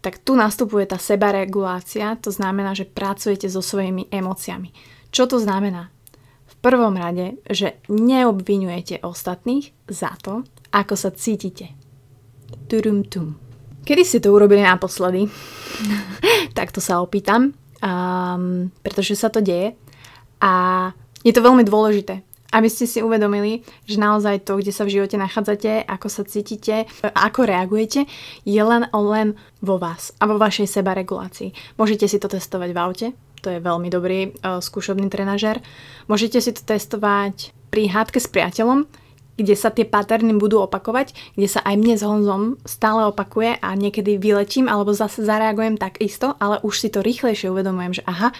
tak 0.00 0.18
tu 0.24 0.34
nastupuje 0.34 0.88
tá 0.88 0.96
sebaregulácia, 0.96 2.16
to 2.16 2.32
znamená, 2.32 2.72
že 2.72 2.88
pracujete 2.88 3.46
so 3.52 3.60
svojimi 3.60 4.08
emóciami. 4.08 4.72
Čo 5.12 5.28
to 5.28 5.36
znamená? 5.36 5.92
Prvom 6.62 6.94
rade, 6.94 7.42
že 7.50 7.82
neobvinujete 7.90 9.02
ostatných 9.02 9.74
za 9.90 10.14
to, 10.22 10.46
ako 10.70 10.94
sa 10.94 11.10
cítite. 11.10 11.74
Turum 12.70 13.02
tum. 13.04 13.36
Kedy 13.82 14.02
ste 14.06 14.18
to 14.22 14.30
urobili 14.30 14.62
naposledy? 14.62 15.26
Takto 16.58 16.78
sa 16.78 17.02
opýtam, 17.02 17.50
um, 17.82 18.70
pretože 18.80 19.18
sa 19.18 19.26
to 19.26 19.42
deje 19.42 19.74
a 20.38 20.52
je 21.26 21.34
to 21.34 21.42
veľmi 21.42 21.66
dôležité, 21.66 22.22
aby 22.54 22.68
ste 22.70 22.86
si 22.86 23.02
uvedomili, 23.02 23.66
že 23.86 23.98
naozaj 23.98 24.46
to, 24.46 24.62
kde 24.62 24.70
sa 24.70 24.86
v 24.86 24.94
živote 24.98 25.18
nachádzate, 25.18 25.82
ako 25.82 26.06
sa 26.06 26.22
cítite, 26.22 26.86
ako 27.02 27.42
reagujete, 27.42 28.06
je 28.46 28.62
len 28.62 28.86
o 28.94 29.00
len 29.02 29.34
vo 29.58 29.82
vás 29.82 30.14
a 30.22 30.30
vo 30.30 30.38
vašej 30.38 30.70
sebaregulácii. 30.70 31.74
Môžete 31.74 32.06
si 32.06 32.22
to 32.22 32.30
testovať 32.30 32.70
v 32.70 32.78
aute, 32.78 33.06
to 33.42 33.50
je 33.50 33.58
veľmi 33.58 33.90
dobrý 33.90 34.30
uh, 34.30 34.62
skúšobný 34.62 35.10
trenažer. 35.10 35.58
Môžete 36.06 36.38
si 36.38 36.54
to 36.54 36.62
testovať 36.62 37.50
pri 37.74 37.90
hádke 37.90 38.22
s 38.22 38.30
priateľom, 38.30 38.86
kde 39.36 39.54
sa 39.56 39.72
tie 39.74 39.82
paterny 39.88 40.36
budú 40.36 40.62
opakovať, 40.62 41.34
kde 41.34 41.48
sa 41.48 41.60
aj 41.64 41.74
mne 41.74 41.94
s 41.98 42.06
Honzom 42.06 42.42
stále 42.62 43.08
opakuje 43.08 43.58
a 43.58 43.68
niekedy 43.74 44.20
vyletím 44.20 44.68
alebo 44.70 44.94
zase 44.94 45.24
zareagujem 45.24 45.80
tak 45.80 45.98
isto, 45.98 46.38
ale 46.38 46.60
už 46.62 46.74
si 46.78 46.88
to 46.92 47.02
rýchlejšie 47.02 47.50
uvedomujem, 47.50 47.98
že 47.98 48.06
aha, 48.06 48.30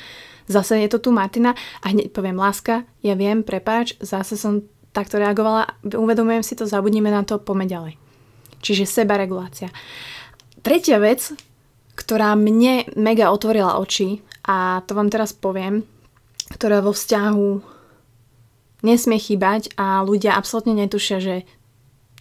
zase 0.46 0.78
je 0.84 0.88
to 0.92 1.00
tu 1.02 1.10
Martina 1.10 1.56
a 1.80 1.90
hneď 1.90 2.12
poviem 2.12 2.36
láska, 2.36 2.84
ja 3.00 3.16
viem, 3.16 3.42
prepáč, 3.42 3.96
zase 4.04 4.36
som 4.36 4.62
takto 4.92 5.16
reagovala, 5.16 5.72
uvedomujem 5.82 6.44
si 6.44 6.52
to, 6.52 6.68
zabudnime 6.68 7.08
na 7.08 7.24
to, 7.24 7.40
poďme 7.40 7.66
ďalej. 7.66 7.94
Čiže 8.62 8.84
sebaregulácia. 8.84 9.72
Tretia 10.60 11.00
vec, 11.02 11.34
ktorá 11.96 12.36
mne 12.36 12.86
mega 12.94 13.32
otvorila 13.32 13.80
oči 13.80 14.22
a 14.42 14.82
to 14.86 14.92
vám 14.98 15.08
teraz 15.10 15.30
poviem, 15.34 15.86
ktorá 16.50 16.82
vo 16.82 16.90
vzťahu 16.90 17.48
nesmie 18.82 19.18
chýbať 19.18 19.72
a 19.78 20.02
ľudia 20.02 20.34
absolútne 20.34 20.74
netušia, 20.74 21.18
že 21.22 21.36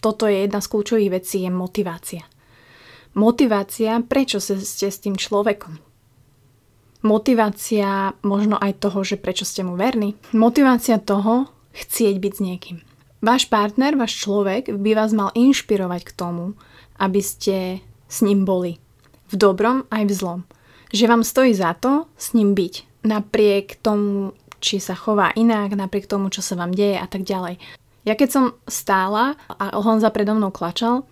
toto 0.02 0.26
je 0.26 0.46
jedna 0.46 0.62
z 0.62 0.70
kľúčových 0.70 1.10
vecí, 1.22 1.46
je 1.46 1.50
motivácia. 1.50 2.22
Motivácia, 3.12 4.00
prečo 4.00 4.40
ste 4.40 4.88
s 4.88 4.98
tým 5.02 5.18
človekom. 5.18 5.78
Motivácia 7.02 8.14
možno 8.22 8.56
aj 8.62 8.78
toho, 8.78 9.02
že 9.02 9.18
prečo 9.18 9.42
ste 9.42 9.66
mu 9.66 9.74
verní. 9.74 10.14
Motivácia 10.30 11.02
toho, 11.02 11.50
chcieť 11.74 12.16
byť 12.22 12.32
s 12.32 12.40
niekým. 12.40 12.78
Váš 13.22 13.46
partner, 13.50 13.94
váš 13.98 14.22
človek 14.22 14.70
by 14.70 14.90
vás 14.98 15.10
mal 15.14 15.30
inšpirovať 15.34 16.02
k 16.06 16.14
tomu, 16.14 16.54
aby 16.98 17.18
ste 17.22 17.82
s 18.06 18.22
ním 18.22 18.46
boli. 18.46 18.78
V 19.30 19.34
dobrom 19.38 19.86
aj 19.90 20.02
v 20.06 20.12
zlom. 20.14 20.40
Že 20.92 21.08
vám 21.08 21.24
stojí 21.24 21.56
za 21.56 21.72
to 21.72 22.06
s 22.14 22.36
ním 22.36 22.52
byť. 22.52 23.04
Napriek 23.08 23.80
tomu, 23.80 24.36
či 24.60 24.78
sa 24.78 24.94
chová 24.94 25.32
inak, 25.34 25.74
napriek 25.74 26.06
tomu, 26.06 26.28
čo 26.28 26.44
sa 26.44 26.54
vám 26.54 26.70
deje 26.70 27.00
a 27.00 27.08
tak 27.08 27.24
ďalej. 27.24 27.56
Ja 28.04 28.14
keď 28.18 28.28
som 28.28 28.44
stála 28.66 29.38
a 29.48 29.78
Honza 29.78 30.12
predo 30.12 30.36
mnou 30.36 30.52
klačal, 30.52 31.06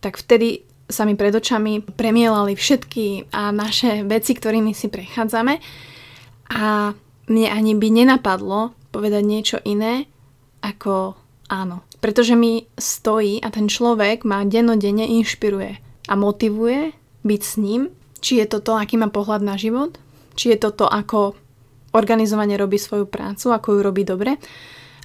tak 0.00 0.16
vtedy 0.16 0.64
sa 0.86 1.02
mi 1.04 1.18
pred 1.18 1.34
očami 1.34 1.82
premielali 1.82 2.54
všetky 2.54 3.34
a 3.34 3.50
naše 3.50 4.06
veci, 4.06 4.32
ktorými 4.32 4.70
si 4.70 4.86
prechádzame 4.86 5.54
a 6.56 6.94
mne 7.26 7.46
ani 7.50 7.72
by 7.74 7.88
nenapadlo 7.90 8.70
povedať 8.94 9.22
niečo 9.26 9.58
iné 9.66 10.06
ako 10.62 11.18
áno. 11.50 11.82
Pretože 11.98 12.38
mi 12.38 12.70
stojí 12.78 13.42
a 13.42 13.50
ten 13.50 13.66
človek 13.66 14.22
ma 14.22 14.46
dennodenne 14.46 15.04
inšpiruje 15.20 15.72
a 16.06 16.12
motivuje 16.14 16.94
byť 17.26 17.40
s 17.42 17.54
ním, 17.58 17.90
či 18.26 18.42
je 18.42 18.46
to 18.50 18.58
to, 18.58 18.74
aký 18.74 18.98
má 18.98 19.06
pohľad 19.06 19.46
na 19.46 19.54
život, 19.54 20.02
či 20.34 20.50
je 20.50 20.58
to 20.58 20.74
to, 20.74 20.90
ako 20.90 21.38
organizovane 21.94 22.58
robí 22.58 22.74
svoju 22.74 23.06
prácu, 23.06 23.54
ako 23.54 23.78
ju 23.78 23.80
robí 23.86 24.02
dobre, 24.02 24.42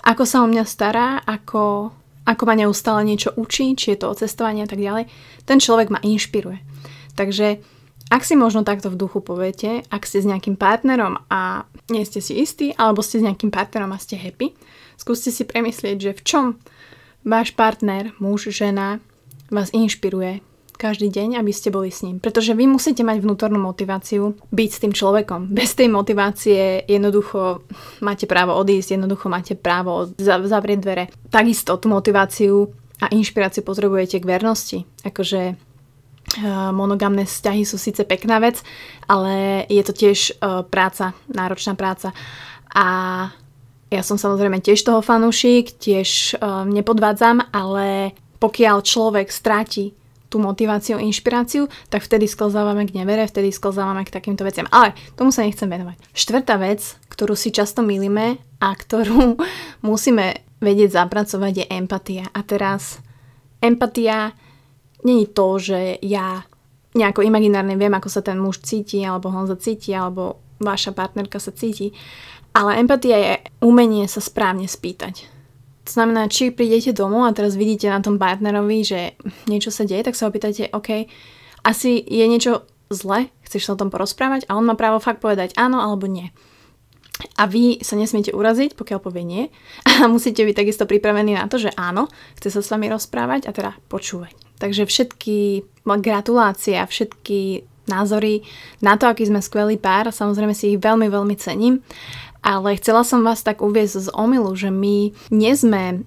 ako 0.02 0.26
sa 0.26 0.42
o 0.42 0.50
mňa 0.50 0.66
stará, 0.66 1.22
ako, 1.22 1.94
ako 2.26 2.44
ma 2.50 2.58
neustále 2.58 3.06
niečo 3.06 3.30
učí, 3.38 3.78
či 3.78 3.94
je 3.94 4.02
to 4.02 4.10
o 4.10 4.18
cestovanie 4.18 4.66
a 4.66 4.70
tak 4.70 4.82
ďalej. 4.82 5.06
Ten 5.46 5.62
človek 5.62 5.94
ma 5.94 6.02
inšpiruje. 6.02 6.66
Takže 7.14 7.62
ak 8.10 8.26
si 8.26 8.34
možno 8.34 8.66
takto 8.66 8.90
v 8.90 8.98
duchu 8.98 9.22
poviete, 9.22 9.86
ak 9.94 10.02
ste 10.10 10.26
s 10.26 10.28
nejakým 10.28 10.58
partnerom 10.58 11.22
a 11.30 11.70
nie 11.94 12.02
ste 12.02 12.26
si 12.26 12.42
istí, 12.42 12.74
alebo 12.74 13.06
ste 13.06 13.22
s 13.22 13.26
nejakým 13.30 13.54
partnerom 13.54 13.94
a 13.94 14.02
ste 14.02 14.18
happy, 14.18 14.58
skúste 14.98 15.30
si 15.30 15.46
premyslieť, 15.46 15.98
že 16.02 16.12
v 16.18 16.22
čom 16.26 16.46
váš 17.22 17.54
partner, 17.54 18.18
muž, 18.18 18.50
žena 18.50 18.98
vás 19.54 19.70
inšpiruje 19.70 20.42
každý 20.82 21.14
deň, 21.14 21.38
aby 21.38 21.54
ste 21.54 21.70
boli 21.70 21.94
s 21.94 22.02
ním. 22.02 22.18
Pretože 22.18 22.58
vy 22.58 22.66
musíte 22.66 23.06
mať 23.06 23.22
vnútornú 23.22 23.62
motiváciu 23.62 24.34
byť 24.50 24.70
s 24.74 24.82
tým 24.82 24.94
človekom. 24.98 25.52
Bez 25.62 25.78
tej 25.78 25.94
motivácie 25.94 26.90
jednoducho 26.90 27.62
máte 28.02 28.26
právo 28.26 28.58
odísť, 28.58 28.98
jednoducho 28.98 29.30
máte 29.30 29.54
právo 29.54 30.10
zavrieť 30.18 30.80
dvere. 30.82 31.04
Takisto 31.30 31.78
tú 31.78 31.94
motiváciu 31.94 32.74
a 32.98 33.14
inšpiráciu 33.14 33.62
potrebujete 33.62 34.18
k 34.18 34.26
vernosti. 34.26 34.82
Akože 35.06 35.70
Eh, 36.32 36.72
monogamné 36.72 37.28
vzťahy 37.28 37.68
sú 37.68 37.76
síce 37.76 38.08
pekná 38.08 38.40
vec, 38.40 38.64
ale 39.04 39.66
je 39.68 39.84
to 39.84 39.92
tiež 39.92 40.20
eh, 40.32 40.64
práca, 40.64 41.12
náročná 41.28 41.76
práca. 41.76 42.16
A 42.72 42.88
ja 43.92 44.02
som 44.08 44.16
samozrejme 44.16 44.64
tiež 44.64 44.80
toho 44.80 45.04
fanúšik, 45.04 45.76
tiež 45.76 46.40
eh, 46.40 46.64
nepodvádzam, 46.72 47.52
ale 47.52 48.16
pokiaľ 48.40 48.80
človek 48.80 49.28
stráti 49.28 49.92
tú 50.32 50.40
motiváciu, 50.40 50.96
inšpiráciu, 50.96 51.68
tak 51.92 52.08
vtedy 52.08 52.24
sklzávame 52.24 52.88
k 52.88 52.96
nevere, 52.96 53.28
vtedy 53.28 53.52
sklzávame 53.52 54.08
k 54.08 54.16
takýmto 54.16 54.48
veciam. 54.48 54.72
Ale 54.72 54.96
tomu 55.20 55.36
sa 55.36 55.44
nechcem 55.44 55.68
venovať. 55.68 56.00
Štvrtá 56.16 56.56
vec, 56.56 56.96
ktorú 57.12 57.36
si 57.36 57.52
často 57.52 57.84
milíme 57.84 58.40
a 58.64 58.72
ktorú 58.72 59.36
musíme 59.92 60.40
vedieť 60.64 61.04
zapracovať 61.04 61.54
je 61.60 61.66
empatia. 61.68 62.24
A 62.32 62.40
teraz 62.48 63.04
empatia 63.60 64.32
není 65.04 65.28
to, 65.28 65.60
že 65.60 66.00
ja 66.00 66.48
nejako 66.96 67.28
imaginárne 67.28 67.76
viem, 67.76 67.92
ako 67.92 68.08
sa 68.08 68.24
ten 68.24 68.40
muž 68.40 68.64
cíti, 68.64 69.04
alebo 69.04 69.32
Honza 69.32 69.60
cíti, 69.60 69.92
alebo 69.92 70.40
vaša 70.64 70.96
partnerka 70.96 71.44
sa 71.44 71.52
cíti. 71.52 71.92
Ale 72.56 72.80
empatia 72.80 73.18
je 73.20 73.34
umenie 73.64 74.08
sa 74.08 74.24
správne 74.24 74.68
spýtať. 74.68 75.41
To 75.82 75.92
znamená, 75.92 76.30
či 76.30 76.54
prídete 76.54 76.94
domov 76.94 77.26
a 77.26 77.34
teraz 77.34 77.58
vidíte 77.58 77.90
na 77.90 78.00
tom 78.06 78.22
partnerovi, 78.22 78.80
že 78.86 79.18
niečo 79.50 79.74
sa 79.74 79.82
deje, 79.82 80.06
tak 80.06 80.14
sa 80.14 80.30
opýtate, 80.30 80.70
OK, 80.70 81.10
asi 81.66 82.02
je 82.06 82.26
niečo 82.30 82.70
zle, 82.94 83.34
chceš 83.48 83.66
sa 83.66 83.74
o 83.74 83.80
tom 83.80 83.90
porozprávať 83.90 84.46
a 84.46 84.58
on 84.60 84.68
má 84.68 84.78
právo 84.78 85.02
fakt 85.02 85.24
povedať 85.24 85.58
áno 85.58 85.82
alebo 85.82 86.06
nie. 86.06 86.30
A 87.38 87.46
vy 87.46 87.82
sa 87.86 87.94
nesmiete 87.94 88.34
uraziť, 88.34 88.74
pokiaľ 88.74 89.00
povie 89.02 89.22
nie. 89.22 89.44
A 89.86 90.10
musíte 90.10 90.42
byť 90.42 90.56
takisto 90.58 90.90
pripravení 90.90 91.38
na 91.38 91.46
to, 91.46 91.62
že 91.62 91.70
áno, 91.78 92.10
chce 92.42 92.50
sa 92.50 92.62
s 92.66 92.72
vami 92.74 92.90
rozprávať 92.90 93.46
a 93.46 93.52
teda 93.54 93.72
počúvať. 93.90 94.34
Takže 94.58 94.86
všetky 94.90 95.66
gratulácie 95.86 96.78
a 96.78 96.86
všetky 96.86 97.66
názory 97.92 98.48
na 98.80 98.96
to, 98.96 99.12
aký 99.12 99.28
sme 99.28 99.44
skvelý 99.44 99.76
pár, 99.76 100.10
samozrejme 100.16 100.56
si 100.56 100.76
ich 100.76 100.80
veľmi, 100.80 101.12
veľmi 101.12 101.36
cením. 101.36 101.84
Ale 102.42 102.80
chcela 102.80 103.06
som 103.06 103.22
vás 103.22 103.46
tak 103.46 103.62
uviezť 103.62 104.08
z 104.08 104.10
omilu, 104.18 104.56
že 104.58 104.74
my 104.74 105.14
nie 105.30 105.54
sme 105.54 106.02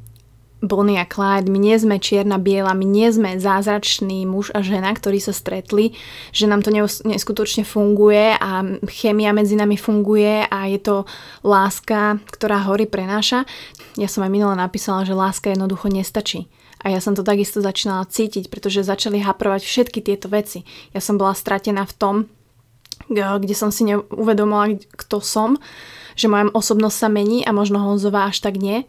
Bonnie 0.64 0.96
a 0.96 1.04
Clyde, 1.04 1.52
my 1.52 1.60
nie 1.60 1.76
sme 1.76 2.00
čierna 2.00 2.40
biela, 2.40 2.72
my 2.72 2.88
nie 2.88 3.06
sme 3.12 3.36
zázračný 3.36 4.24
muž 4.24 4.48
a 4.56 4.64
žena, 4.64 4.90
ktorí 4.96 5.20
sa 5.20 5.36
stretli, 5.36 5.92
že 6.32 6.48
nám 6.48 6.64
to 6.64 6.72
neskutočne 7.04 7.62
funguje 7.68 8.34
a 8.40 8.64
chemia 8.88 9.36
medzi 9.36 9.54
nami 9.54 9.76
funguje 9.76 10.48
a 10.48 10.58
je 10.66 10.80
to 10.80 10.96
láska, 11.44 12.18
ktorá 12.32 12.64
hory 12.64 12.88
prenáša. 12.88 13.44
Ja 14.00 14.08
som 14.08 14.24
aj 14.24 14.32
minule 14.32 14.56
napísala, 14.56 15.04
že 15.04 15.14
láska 15.14 15.52
jednoducho 15.52 15.92
nestačí. 15.92 16.48
A 16.84 16.92
ja 16.92 17.00
som 17.00 17.16
to 17.16 17.24
takisto 17.24 17.64
začínala 17.64 18.04
cítiť, 18.04 18.52
pretože 18.52 18.84
začali 18.84 19.24
haprovať 19.24 19.64
všetky 19.64 20.04
tieto 20.04 20.28
veci. 20.28 20.68
Ja 20.92 21.00
som 21.00 21.16
bola 21.16 21.32
stratená 21.32 21.88
v 21.88 21.96
tom, 21.96 22.14
kde 23.08 23.56
som 23.56 23.72
si 23.72 23.88
neuvedomila, 23.88 24.76
kto 24.92 25.24
som, 25.24 25.56
že 26.14 26.28
moja 26.28 26.52
osobnosť 26.52 26.96
sa 26.96 27.08
mení 27.08 27.40
a 27.42 27.56
možno 27.56 27.80
Honzová 27.80 28.28
až 28.28 28.44
tak 28.44 28.60
nie 28.60 28.84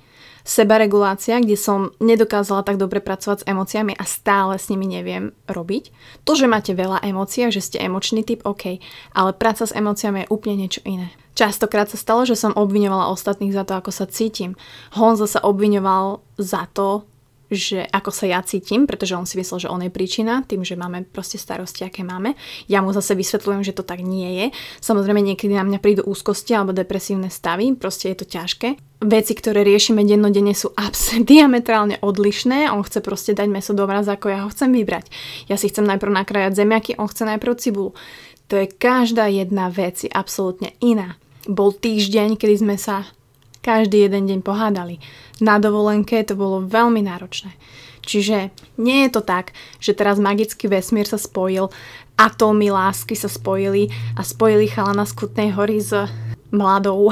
sebaregulácia, 0.46 1.42
kde 1.42 1.58
som 1.58 1.90
nedokázala 1.98 2.62
tak 2.62 2.78
dobre 2.78 3.02
pracovať 3.02 3.42
s 3.42 3.48
emóciami 3.50 3.98
a 3.98 4.06
stále 4.06 4.62
s 4.62 4.70
nimi 4.70 4.86
neviem 4.86 5.34
robiť. 5.50 5.90
To, 6.22 6.38
že 6.38 6.46
máte 6.46 6.78
veľa 6.78 7.02
emócií, 7.02 7.50
že 7.50 7.66
ste 7.66 7.82
emočný 7.82 8.22
typ, 8.22 8.46
OK, 8.46 8.78
ale 9.18 9.34
práca 9.34 9.66
s 9.66 9.74
emóciami 9.74 10.22
je 10.22 10.30
úplne 10.30 10.62
niečo 10.62 10.86
iné. 10.86 11.10
Častokrát 11.34 11.90
sa 11.90 11.98
stalo, 11.98 12.30
že 12.30 12.38
som 12.38 12.54
obviňovala 12.54 13.10
ostatných 13.10 13.58
za 13.58 13.66
to, 13.66 13.74
ako 13.74 13.90
sa 13.90 14.06
cítim. 14.06 14.54
Honza 14.94 15.26
sa 15.26 15.42
obviňoval 15.42 16.22
za 16.38 16.70
to, 16.78 17.10
že 17.50 17.86
ako 17.86 18.10
sa 18.10 18.26
ja 18.26 18.40
cítim, 18.42 18.90
pretože 18.90 19.14
on 19.14 19.30
si 19.30 19.38
myslel, 19.38 19.68
že 19.68 19.72
on 19.72 19.82
je 19.86 19.94
príčina 19.94 20.42
tým, 20.42 20.66
že 20.66 20.74
máme 20.74 21.06
proste 21.06 21.38
starosti, 21.38 21.86
aké 21.86 22.02
máme. 22.02 22.34
Ja 22.66 22.82
mu 22.82 22.90
zase 22.90 23.14
vysvetľujem, 23.14 23.62
že 23.62 23.76
to 23.78 23.86
tak 23.86 24.02
nie 24.02 24.30
je. 24.42 24.46
Samozrejme 24.82 25.22
niekedy 25.22 25.54
na 25.54 25.66
mňa 25.66 25.80
prídu 25.82 26.02
úzkosti 26.06 26.58
alebo 26.58 26.74
depresívne 26.74 27.30
stavy, 27.30 27.78
proste 27.78 28.10
je 28.14 28.18
to 28.18 28.26
ťažké. 28.26 28.68
Veci, 29.06 29.34
ktoré 29.38 29.62
riešime 29.62 30.02
dennodenne 30.02 30.58
sú 30.58 30.74
abs- 30.86 31.14
diametrálne 31.22 32.02
odlišné. 32.02 32.74
On 32.74 32.82
chce 32.82 33.06
proste 33.06 33.38
dať 33.38 33.48
meso 33.52 33.78
do 33.78 33.86
mraza, 33.86 34.18
ako 34.18 34.28
ja 34.34 34.40
ho 34.46 34.50
chcem 34.50 34.74
vybrať. 34.74 35.12
Ja 35.46 35.60
si 35.60 35.70
chcem 35.70 35.86
najprv 35.86 36.26
nakrájať 36.26 36.66
zemiaky, 36.66 36.98
on 36.98 37.12
chce 37.12 37.30
najprv 37.30 37.54
cibulu. 37.62 37.92
To 38.50 38.62
je 38.62 38.70
každá 38.70 39.26
jedna 39.26 39.74
vec, 39.74 40.06
je 40.06 40.12
absolútne 40.14 40.78
iná. 40.78 41.18
Bol 41.50 41.74
týždeň, 41.74 42.38
kedy 42.38 42.56
sme 42.62 42.78
sa 42.78 43.06
každý 43.66 44.06
jeden 44.06 44.30
deň 44.30 44.40
pohádali. 44.46 45.02
Na 45.42 45.58
dovolenke 45.58 46.22
to 46.22 46.38
bolo 46.38 46.62
veľmi 46.62 47.02
náročné. 47.02 47.50
Čiže 48.06 48.54
nie 48.78 49.10
je 49.10 49.18
to 49.18 49.26
tak, 49.26 49.58
že 49.82 49.98
teraz 49.98 50.22
magický 50.22 50.70
vesmír 50.70 51.10
sa 51.10 51.18
spojil, 51.18 51.74
atómy 52.14 52.70
lásky 52.70 53.18
sa 53.18 53.26
spojili 53.26 53.90
a 54.14 54.22
spojili 54.22 54.70
chalana 54.70 55.10
z 55.10 55.18
Kutnej 55.18 55.50
hory 55.58 55.82
s 55.82 55.98
mladou 56.54 57.10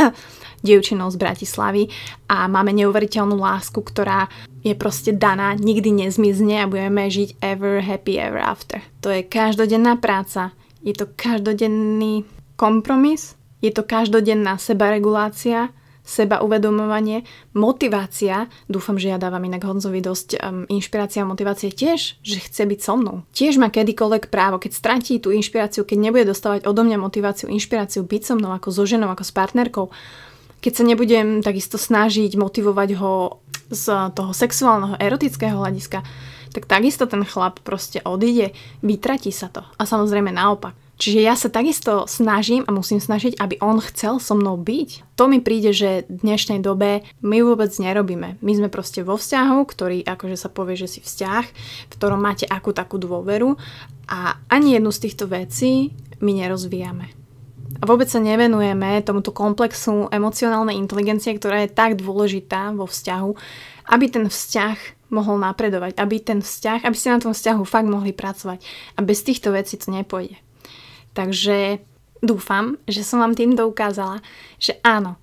dievčinou 0.64 1.10
z 1.10 1.18
Bratislavy 1.18 1.90
a 2.30 2.46
máme 2.46 2.70
neuveriteľnú 2.78 3.34
lásku, 3.34 3.82
ktorá 3.82 4.30
je 4.62 4.78
proste 4.78 5.14
daná, 5.14 5.54
nikdy 5.58 5.90
nezmizne 5.90 6.62
a 6.62 6.70
budeme 6.70 7.10
žiť 7.10 7.42
ever 7.42 7.82
happy 7.82 8.18
ever 8.18 8.38
after. 8.38 8.82
To 9.02 9.10
je 9.10 9.26
každodenná 9.26 9.98
práca, 9.98 10.54
je 10.82 10.94
to 10.94 11.10
každodenný 11.18 12.22
kompromis, 12.54 13.38
je 13.58 13.74
to 13.74 13.82
každodenná 13.82 14.58
sebaregulácia 14.58 15.74
seba 16.08 16.40
uvedomovanie, 16.40 17.28
motivácia, 17.52 18.48
dúfam, 18.64 18.96
že 18.96 19.12
ja 19.12 19.20
dávam 19.20 19.44
inak 19.44 19.60
Honzovi 19.60 20.00
dosť 20.00 20.40
um, 20.40 20.64
inšpirácia 20.72 21.20
a 21.20 21.28
motivácie 21.28 21.68
tiež, 21.68 22.16
že 22.24 22.38
chce 22.40 22.64
byť 22.64 22.80
so 22.80 22.96
mnou. 22.96 23.28
Tiež 23.36 23.60
má 23.60 23.68
kedykoľvek 23.68 24.32
právo, 24.32 24.56
keď 24.56 24.72
stratí 24.72 25.20
tú 25.20 25.36
inšpiráciu, 25.36 25.84
keď 25.84 25.98
nebude 26.00 26.24
dostávať 26.32 26.64
odo 26.64 26.80
mňa 26.80 26.96
motiváciu, 26.96 27.52
inšpiráciu 27.52 28.08
byť 28.08 28.22
so 28.24 28.34
mnou 28.40 28.56
ako 28.56 28.72
so 28.72 28.88
ženou, 28.88 29.12
ako 29.12 29.20
s 29.28 29.32
partnerkou, 29.36 29.86
keď 30.64 30.72
sa 30.72 30.84
nebudem 30.88 31.44
takisto 31.44 31.76
snažiť 31.76 32.34
motivovať 32.34 32.90
ho 32.98 33.44
z 33.68 33.84
toho 34.16 34.32
sexuálneho, 34.32 34.96
erotického 34.96 35.60
hľadiska, 35.60 36.00
tak 36.56 36.64
takisto 36.64 37.04
ten 37.04 37.22
chlap 37.22 37.60
proste 37.60 38.00
odíde, 38.00 38.56
vytratí 38.80 39.28
sa 39.28 39.52
to. 39.52 39.60
A 39.76 39.84
samozrejme 39.84 40.32
naopak. 40.32 40.72
Čiže 40.98 41.20
ja 41.22 41.38
sa 41.38 41.46
takisto 41.46 42.10
snažím 42.10 42.66
a 42.66 42.74
musím 42.74 42.98
snažiť, 42.98 43.38
aby 43.38 43.62
on 43.62 43.78
chcel 43.78 44.18
so 44.18 44.34
mnou 44.34 44.58
byť. 44.58 45.14
To 45.14 45.30
mi 45.30 45.38
príde, 45.38 45.70
že 45.70 46.10
v 46.10 46.26
dnešnej 46.26 46.58
dobe 46.58 47.06
my 47.22 47.38
vôbec 47.46 47.70
nerobíme. 47.70 48.34
My 48.42 48.52
sme 48.58 48.66
proste 48.66 49.06
vo 49.06 49.14
vzťahu, 49.14 49.62
ktorý 49.62 50.02
akože 50.02 50.34
sa 50.34 50.50
povie, 50.50 50.74
že 50.74 50.90
si 50.90 51.00
vzťah, 51.00 51.44
v 51.86 51.92
ktorom 51.94 52.18
máte 52.18 52.50
akú 52.50 52.74
takú 52.74 52.98
dôveru 52.98 53.54
a 54.10 54.42
ani 54.50 54.74
jednu 54.74 54.90
z 54.90 55.02
týchto 55.06 55.30
vecí 55.30 55.94
my 56.18 56.34
nerozvíjame. 56.34 57.14
A 57.78 57.86
vôbec 57.86 58.10
sa 58.10 58.18
nevenujeme 58.18 58.98
tomuto 59.06 59.30
komplexu 59.30 60.10
emocionálnej 60.10 60.74
inteligencie, 60.74 61.30
ktorá 61.30 61.62
je 61.62 61.70
tak 61.70 61.94
dôležitá 61.94 62.74
vo 62.74 62.90
vzťahu, 62.90 63.30
aby 63.94 64.04
ten 64.10 64.26
vzťah 64.26 64.98
mohol 65.14 65.38
napredovať, 65.38 65.94
aby 65.94 66.18
ten 66.18 66.42
vzťah, 66.42 66.82
aby 66.82 66.96
ste 66.98 67.14
na 67.14 67.22
tom 67.22 67.30
vzťahu 67.30 67.62
fakt 67.62 67.86
mohli 67.86 68.10
pracovať. 68.10 68.58
A 68.98 69.06
bez 69.06 69.22
týchto 69.22 69.54
vecí 69.54 69.78
to 69.78 69.94
nepôjde. 69.94 70.47
Takže 71.14 71.82
dúfam, 72.20 72.76
že 72.88 73.06
som 73.06 73.22
vám 73.22 73.34
týmto 73.34 73.66
ukázala, 73.66 74.22
že 74.58 74.76
áno, 74.82 75.16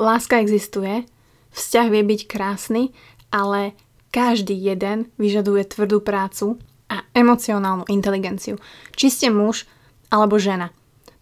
láska 0.00 0.40
existuje, 0.40 1.04
vzťah 1.52 1.86
vie 1.92 2.02
byť 2.02 2.20
krásny, 2.28 2.92
ale 3.32 3.76
každý 4.12 4.52
jeden 4.52 5.08
vyžaduje 5.16 5.64
tvrdú 5.64 6.04
prácu 6.04 6.60
a 6.92 7.00
emocionálnu 7.16 7.88
inteligenciu. 7.88 8.60
Či 8.92 9.06
ste 9.08 9.28
muž 9.32 9.64
alebo 10.12 10.36
žena. 10.36 10.68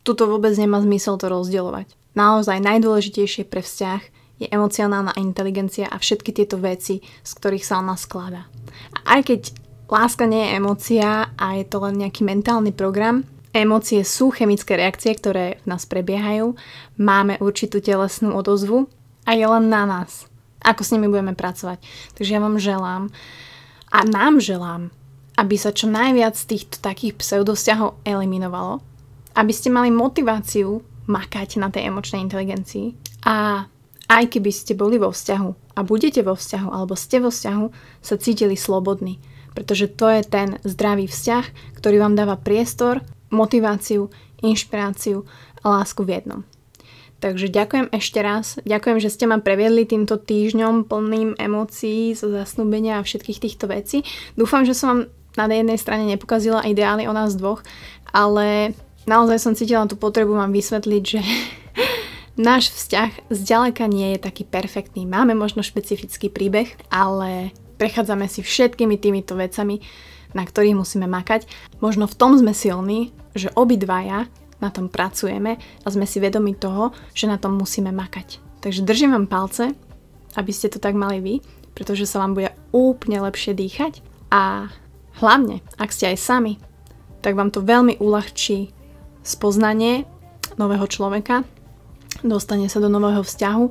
Tuto 0.02 0.26
vôbec 0.26 0.50
nemá 0.58 0.82
zmysel 0.82 1.14
to 1.20 1.30
rozdielovať. 1.30 1.94
Naozaj 2.18 2.58
najdôležitejšie 2.58 3.46
pre 3.46 3.62
vzťah 3.62 4.02
je 4.42 4.46
emocionálna 4.50 5.14
inteligencia 5.20 5.86
a 5.86 6.00
všetky 6.00 6.34
tieto 6.34 6.58
veci, 6.58 7.04
z 7.04 7.30
ktorých 7.38 7.62
sa 7.62 7.78
ona 7.78 7.94
skladá. 7.94 8.50
A 9.04 9.20
aj 9.20 9.30
keď 9.30 9.40
láska 9.86 10.26
nie 10.26 10.48
je 10.48 10.54
emócia 10.58 11.30
a 11.36 11.46
je 11.60 11.64
to 11.68 11.78
len 11.86 12.02
nejaký 12.02 12.26
mentálny 12.26 12.74
program, 12.74 13.22
Emócie 13.50 14.06
sú 14.06 14.30
chemické 14.30 14.78
reakcie, 14.78 15.10
ktoré 15.10 15.58
v 15.66 15.74
nás 15.74 15.82
prebiehajú. 15.82 16.54
Máme 17.02 17.34
určitú 17.42 17.82
telesnú 17.82 18.30
odozvu 18.38 18.86
a 19.26 19.34
je 19.34 19.42
len 19.42 19.66
na 19.66 19.82
nás, 19.82 20.30
ako 20.62 20.86
s 20.86 20.92
nimi 20.94 21.10
budeme 21.10 21.34
pracovať. 21.34 21.82
Takže 22.14 22.30
ja 22.30 22.40
vám 22.40 22.62
želám 22.62 23.10
a 23.90 23.98
nám 24.06 24.38
želám, 24.38 24.94
aby 25.34 25.58
sa 25.58 25.74
čo 25.74 25.90
najviac 25.90 26.38
z 26.38 26.46
týchto 26.46 26.78
takých 26.78 27.18
pseudosťahov 27.18 27.98
eliminovalo, 28.06 28.78
aby 29.34 29.50
ste 29.50 29.74
mali 29.74 29.90
motiváciu 29.90 30.78
makať 31.10 31.58
na 31.58 31.74
tej 31.74 31.90
emočnej 31.90 32.22
inteligencii 32.22 32.94
a 33.26 33.66
aj 34.10 34.24
keby 34.30 34.50
ste 34.54 34.78
boli 34.78 34.98
vo 34.98 35.10
vzťahu 35.10 35.74
a 35.74 35.80
budete 35.82 36.22
vo 36.22 36.38
vzťahu 36.38 36.68
alebo 36.70 36.94
ste 36.94 37.18
vo 37.18 37.34
vzťahu, 37.34 37.66
sa 37.98 38.14
cítili 38.14 38.54
slobodní. 38.54 39.18
Pretože 39.58 39.90
to 39.90 40.06
je 40.06 40.22
ten 40.22 40.48
zdravý 40.62 41.10
vzťah, 41.10 41.74
ktorý 41.82 41.98
vám 41.98 42.14
dáva 42.14 42.38
priestor 42.38 43.02
motiváciu, 43.30 44.10
inšpiráciu 44.42 45.24
a 45.62 45.80
lásku 45.80 46.02
v 46.04 46.20
jednom. 46.20 46.40
Takže 47.20 47.52
ďakujem 47.52 47.92
ešte 47.92 48.18
raz. 48.24 48.56
Ďakujem, 48.64 48.98
že 48.98 49.12
ste 49.12 49.28
ma 49.28 49.36
previedli 49.36 49.84
týmto 49.84 50.16
týždňom 50.16 50.88
plným 50.88 51.36
emócií 51.36 52.16
zo 52.16 52.32
zasnúbenia 52.32 52.96
a 52.96 53.04
všetkých 53.04 53.38
týchto 53.44 53.68
vecí. 53.68 54.08
Dúfam, 54.40 54.64
že 54.64 54.72
som 54.72 54.88
vám 54.88 55.00
na 55.36 55.52
jednej 55.52 55.76
strane 55.76 56.08
nepokazila 56.08 56.64
ideály 56.64 57.04
o 57.06 57.12
nás 57.12 57.36
dvoch, 57.36 57.60
ale 58.10 58.72
naozaj 59.04 59.38
som 59.38 59.52
cítila 59.52 59.84
tú 59.84 60.00
potrebu 60.00 60.32
vám 60.32 60.50
vysvetliť, 60.50 61.02
že 61.04 61.20
náš 62.50 62.72
vzťah 62.72 63.28
zďaleka 63.28 63.84
nie 63.84 64.16
je 64.16 64.24
taký 64.24 64.48
perfektný. 64.48 65.04
Máme 65.04 65.36
možno 65.36 65.60
špecifický 65.60 66.32
príbeh, 66.32 66.72
ale 66.88 67.52
prechádzame 67.76 68.32
si 68.32 68.40
všetkými 68.40 68.96
týmito 68.96 69.36
vecami 69.36 69.84
na 70.34 70.46
ktorých 70.46 70.78
musíme 70.78 71.06
makať. 71.10 71.46
Možno 71.82 72.06
v 72.06 72.16
tom 72.16 72.36
sme 72.38 72.54
silní, 72.54 73.10
že 73.34 73.52
obidvaja 73.54 74.26
na 74.60 74.68
tom 74.68 74.92
pracujeme 74.92 75.56
a 75.56 75.86
sme 75.88 76.04
si 76.04 76.20
vedomi 76.20 76.52
toho, 76.54 76.92
že 77.16 77.26
na 77.26 77.40
tom 77.40 77.56
musíme 77.56 77.90
makať. 77.90 78.38
Takže 78.60 78.84
držím 78.84 79.16
vám 79.16 79.26
palce, 79.26 79.72
aby 80.36 80.52
ste 80.52 80.68
to 80.68 80.78
tak 80.78 80.92
mali 80.92 81.18
vy, 81.18 81.34
pretože 81.72 82.04
sa 82.04 82.20
vám 82.20 82.36
bude 82.36 82.52
úplne 82.70 83.24
lepšie 83.24 83.56
dýchať 83.56 84.04
a 84.28 84.68
hlavne, 85.18 85.64
ak 85.80 85.90
ste 85.90 86.12
aj 86.12 86.18
sami, 86.20 86.54
tak 87.24 87.36
vám 87.36 87.48
to 87.48 87.64
veľmi 87.64 87.96
uľahčí 88.00 88.72
spoznanie 89.24 90.04
nového 90.60 90.84
človeka, 90.88 91.44
dostane 92.20 92.68
sa 92.68 92.84
do 92.84 92.92
nového 92.92 93.24
vzťahu 93.24 93.64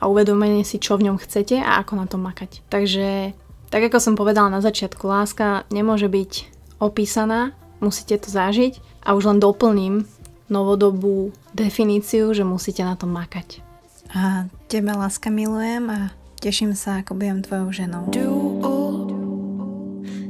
a 0.00 0.04
uvedomenie 0.08 0.64
si, 0.64 0.76
čo 0.76 1.00
v 1.00 1.08
ňom 1.08 1.16
chcete 1.20 1.56
a 1.60 1.80
ako 1.80 1.92
na 1.96 2.06
tom 2.08 2.24
makať. 2.24 2.64
Takže 2.68 3.32
tak 3.74 3.90
ako 3.90 3.98
som 3.98 4.14
povedala 4.14 4.54
na 4.54 4.62
začiatku, 4.62 5.02
láska 5.02 5.66
nemôže 5.74 6.06
byť 6.06 6.46
opísaná, 6.78 7.58
musíte 7.82 8.22
to 8.22 8.30
zažiť 8.30 8.78
a 9.02 9.18
už 9.18 9.34
len 9.34 9.42
doplním 9.42 10.06
novodobú 10.46 11.34
definíciu, 11.58 12.30
že 12.30 12.46
musíte 12.46 12.86
na 12.86 12.94
tom 12.94 13.10
makať. 13.10 13.66
A 14.14 14.46
teba 14.70 14.94
láska 14.94 15.26
milujem 15.26 15.90
a 15.90 16.14
teším 16.38 16.78
sa, 16.78 17.02
ako 17.02 17.18
budem 17.18 17.42
tvojou 17.42 17.74
ženou. 17.74 18.14
Do, 18.14 18.30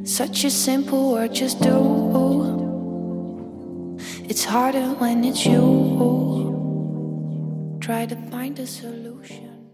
such 0.09 0.49
a 0.49 0.51
simple 0.51 1.13
word, 1.13 1.37
just 1.37 1.61
do. 1.61 1.77
It's 4.25 4.49
harder 4.49 4.97
when 4.97 5.21
it's 5.21 5.45
you. 5.45 5.69
Try 7.85 8.09
to 8.09 8.17
find 8.33 8.57
a 8.57 8.65
solution. 8.65 9.14